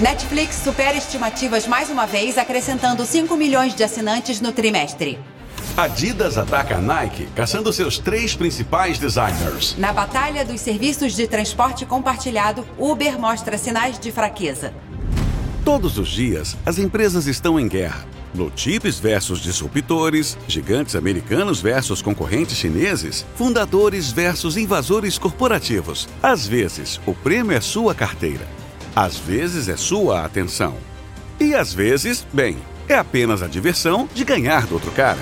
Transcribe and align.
Netflix 0.00 0.54
supera 0.62 0.96
estimativas 0.96 1.66
mais 1.66 1.90
uma 1.90 2.06
vez, 2.06 2.38
acrescentando 2.38 3.04
5 3.04 3.36
milhões 3.36 3.74
de 3.74 3.82
assinantes 3.82 4.40
no 4.40 4.52
trimestre. 4.52 5.18
Adidas 5.76 6.38
ataca 6.38 6.76
a 6.76 6.80
Nike, 6.80 7.26
caçando 7.34 7.72
seus 7.72 7.98
três 7.98 8.32
principais 8.32 8.96
designers. 8.96 9.74
Na 9.76 9.92
batalha 9.92 10.44
dos 10.44 10.60
serviços 10.60 11.16
de 11.16 11.26
transporte 11.26 11.84
compartilhado, 11.84 12.64
Uber 12.78 13.18
mostra 13.18 13.58
sinais 13.58 13.98
de 13.98 14.12
fraqueza. 14.12 14.72
Todos 15.64 15.98
os 15.98 16.08
dias, 16.08 16.56
as 16.64 16.78
empresas 16.78 17.26
estão 17.26 17.58
em 17.58 17.66
guerra. 17.66 18.06
Blue 18.32 18.52
chips 18.54 19.00
versus 19.00 19.40
disruptores, 19.40 20.38
gigantes 20.46 20.94
americanos 20.94 21.60
versus 21.60 22.00
concorrentes 22.00 22.56
chineses, 22.56 23.26
fundadores 23.34 24.12
versus 24.12 24.56
invasores 24.56 25.18
corporativos. 25.18 26.08
Às 26.22 26.46
vezes, 26.46 27.00
o 27.04 27.12
prêmio 27.14 27.56
é 27.56 27.60
sua 27.60 27.96
carteira. 27.96 28.57
Às 29.00 29.16
vezes 29.16 29.68
é 29.68 29.76
sua 29.76 30.24
atenção. 30.24 30.76
E 31.38 31.54
às 31.54 31.72
vezes, 31.72 32.26
bem, 32.32 32.58
é 32.88 32.96
apenas 32.96 33.44
a 33.44 33.46
diversão 33.46 34.08
de 34.12 34.24
ganhar 34.24 34.66
do 34.66 34.74
outro 34.74 34.90
cara. 34.90 35.20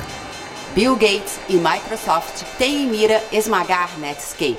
Bill 0.74 0.94
Gates 0.94 1.38
e 1.46 1.56
Microsoft 1.56 2.42
têm 2.56 2.84
em 2.84 2.88
mira 2.88 3.22
esmagar 3.30 3.90
Netscape. 3.98 4.56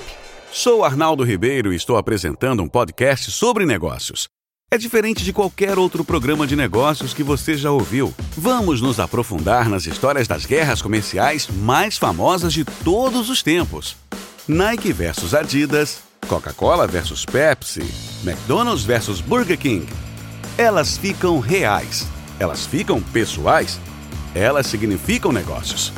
Sou 0.52 0.84
Arnaldo 0.84 1.24
Ribeiro 1.24 1.72
e 1.72 1.76
estou 1.76 1.96
apresentando 1.96 2.62
um 2.62 2.68
podcast 2.68 3.32
sobre 3.32 3.66
negócios. 3.66 4.28
É 4.70 4.78
diferente 4.78 5.24
de 5.24 5.32
qualquer 5.32 5.80
outro 5.80 6.04
programa 6.04 6.46
de 6.46 6.54
negócios 6.54 7.12
que 7.12 7.24
você 7.24 7.56
já 7.56 7.72
ouviu. 7.72 8.14
Vamos 8.36 8.80
nos 8.80 9.00
aprofundar 9.00 9.68
nas 9.68 9.84
histórias 9.84 10.28
das 10.28 10.46
guerras 10.46 10.80
comerciais 10.80 11.48
mais 11.48 11.98
famosas 11.98 12.52
de 12.52 12.64
todos 12.64 13.28
os 13.28 13.42
tempos. 13.42 13.96
Nike 14.46 14.92
versus 14.92 15.34
Adidas, 15.34 16.07
Coca-Cola 16.28 16.86
versus 16.86 17.24
Pepsi, 17.24 17.82
McDonald's 18.22 18.84
versus 18.84 19.20
Burger 19.20 19.56
King. 19.56 19.86
Elas 20.56 20.96
ficam 20.96 21.40
reais. 21.40 22.06
Elas 22.38 22.66
ficam 22.66 23.00
pessoais. 23.00 23.80
Elas 24.34 24.66
significam 24.66 25.32
negócios. 25.32 25.92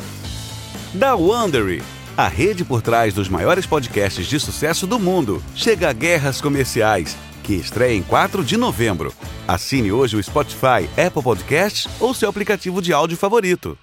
Da 0.94 1.14
Wondery, 1.14 1.82
a 2.16 2.28
rede 2.28 2.64
por 2.64 2.80
trás 2.80 3.12
dos 3.12 3.28
maiores 3.28 3.66
podcasts 3.66 4.26
de 4.26 4.38
sucesso 4.38 4.86
do 4.86 4.98
mundo, 4.98 5.42
chega 5.54 5.90
a 5.90 5.92
Guerras 5.92 6.40
Comerciais, 6.40 7.16
que 7.42 7.54
estreia 7.54 7.96
em 7.96 8.02
4 8.02 8.44
de 8.44 8.56
novembro. 8.56 9.12
Assine 9.46 9.90
hoje 9.90 10.16
o 10.16 10.22
Spotify, 10.22 10.88
Apple 10.96 11.22
Podcasts 11.22 11.88
ou 11.98 12.14
seu 12.14 12.28
aplicativo 12.28 12.80
de 12.80 12.92
áudio 12.92 13.16
favorito. 13.16 13.76